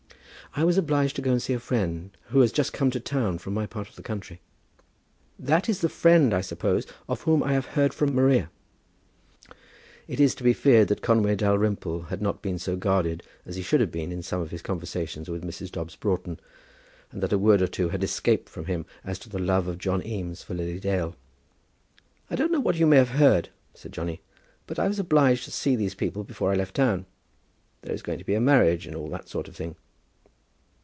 "I 0.53 0.65
was 0.65 0.77
obliged 0.77 1.15
to 1.15 1.21
go 1.21 1.31
and 1.31 1.41
see 1.41 1.53
a 1.53 1.61
friend 1.61 2.11
who 2.25 2.41
has 2.41 2.51
just 2.51 2.73
come 2.73 2.91
to 2.91 2.99
town 2.99 3.37
from 3.37 3.53
my 3.53 3.65
part 3.65 3.87
of 3.87 3.95
the 3.95 4.03
country." 4.03 4.41
"That 5.39 5.69
is 5.69 5.79
the 5.79 5.87
friend, 5.87 6.33
I 6.33 6.41
suppose, 6.41 6.85
of 7.07 7.21
whom 7.21 7.41
I 7.41 7.53
have 7.53 7.67
heard 7.67 7.93
from 7.93 8.13
Maria." 8.13 8.49
It 10.09 10.19
is 10.19 10.35
to 10.35 10.43
be 10.43 10.51
feared 10.51 10.89
that 10.89 11.01
Conway 11.01 11.37
Dalrymple 11.37 12.01
had 12.09 12.21
not 12.21 12.41
been 12.41 12.59
so 12.59 12.75
guarded 12.75 13.23
as 13.45 13.55
he 13.55 13.61
should 13.61 13.79
have 13.79 13.93
been 13.93 14.11
in 14.11 14.21
some 14.21 14.41
of 14.41 14.51
his 14.51 14.61
conversations 14.61 15.29
with 15.29 15.41
Mrs. 15.41 15.71
Dobbs 15.71 15.95
Broughton, 15.95 16.37
and 17.13 17.23
that 17.23 17.31
a 17.31 17.37
word 17.39 17.61
or 17.61 17.67
two 17.69 17.87
had 17.87 18.03
escaped 18.03 18.49
from 18.49 18.65
him 18.65 18.85
as 19.05 19.17
to 19.19 19.29
the 19.29 19.39
love 19.39 19.69
of 19.69 19.77
John 19.77 20.05
Eames 20.05 20.43
for 20.43 20.53
Lily 20.53 20.81
Dale. 20.81 21.15
"I 22.29 22.35
don't 22.35 22.51
know 22.51 22.59
what 22.59 22.75
you 22.75 22.85
may 22.87 22.97
have 22.97 23.11
heard," 23.11 23.47
said 23.73 23.93
Johnny, 23.93 24.19
"but 24.67 24.77
I 24.77 24.89
was 24.89 24.99
obliged 24.99 25.45
to 25.45 25.51
see 25.51 25.77
these 25.77 25.95
people 25.95 26.25
before 26.25 26.51
I 26.51 26.55
left 26.55 26.75
town. 26.75 27.05
There 27.83 27.95
is 27.95 28.01
going 28.01 28.19
to 28.19 28.25
be 28.25 28.35
a 28.35 28.41
marriage 28.41 28.85
and 28.85 28.97
all 28.97 29.07
that 29.11 29.29
sort 29.29 29.47
of 29.47 29.55
thing." 29.55 29.77